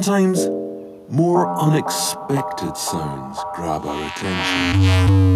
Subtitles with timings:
[0.00, 0.46] Sometimes
[1.08, 5.28] more unexpected sounds grab our attention.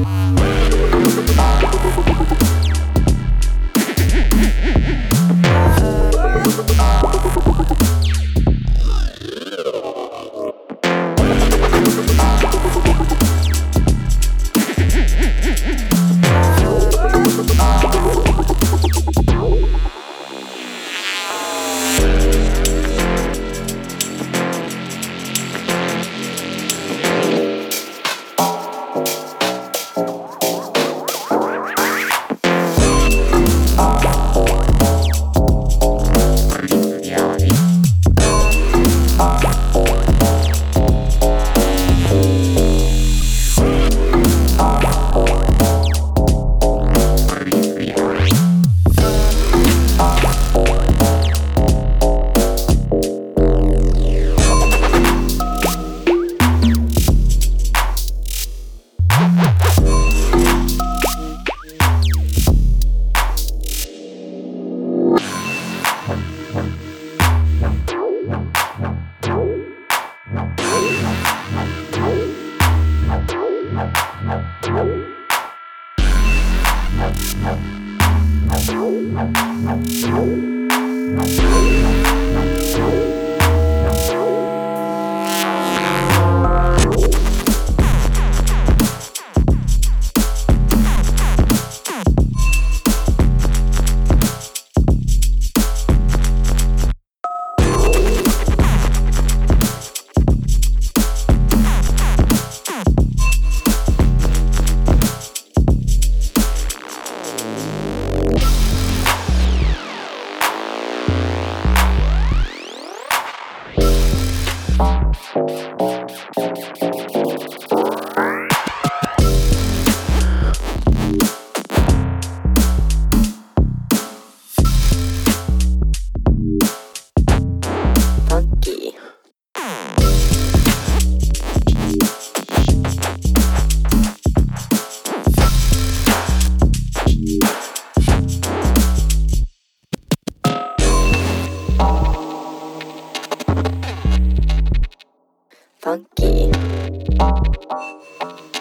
[145.85, 148.52] ファンキー。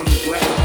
[0.00, 0.59] on the ground.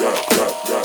[0.00, 0.79] yeah, yeah, yeah.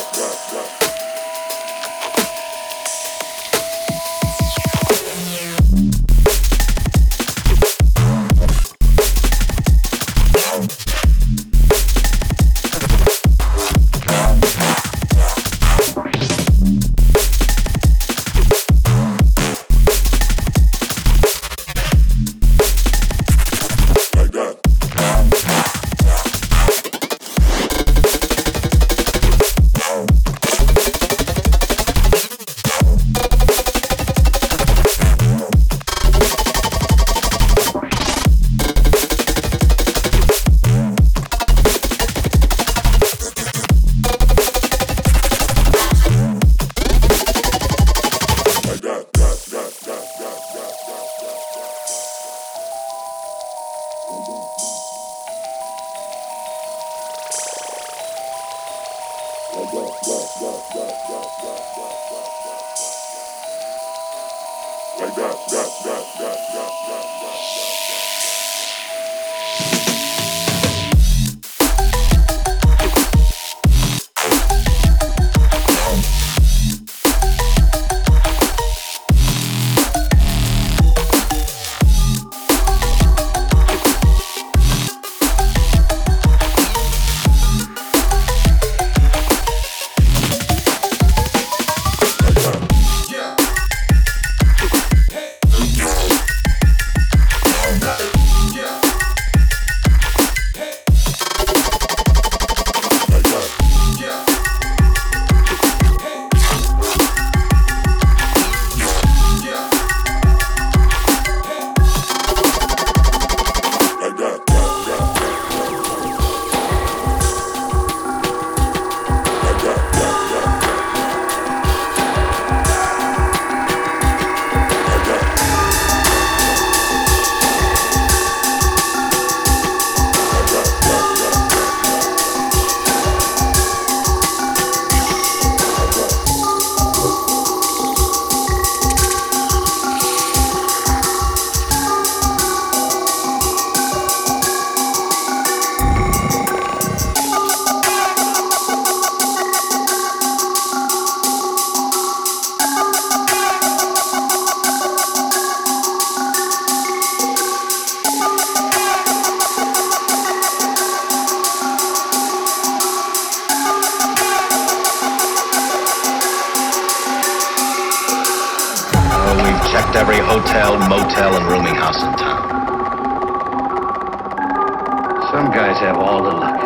[175.95, 176.59] Have all the luck.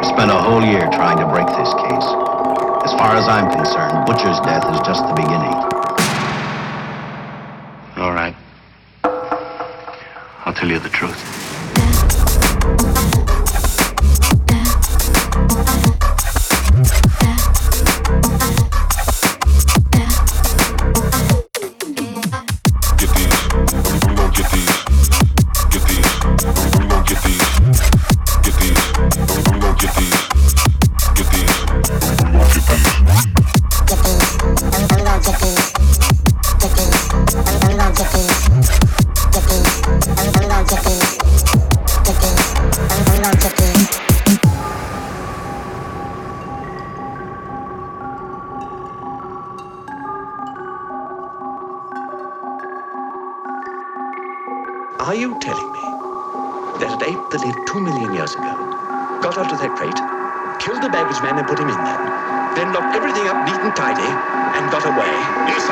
[0.00, 2.08] We spent a whole year trying to break this case.
[2.84, 5.79] As far as I'm concerned, Butcher's death is just the beginning.
[63.80, 64.12] Tidy
[64.58, 65.08] and got away?
[65.48, 65.69] Yes,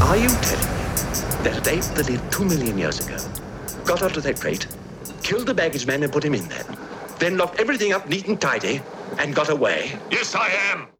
[0.00, 0.84] Are you telling me
[1.44, 3.18] that an ape that lived two million years ago
[3.84, 4.66] got onto that crate,
[5.22, 6.64] killed the baggage man and put him in there,
[7.18, 8.80] then locked everything up neat and tidy
[9.18, 9.92] and got away?
[10.10, 10.92] Yes, I am.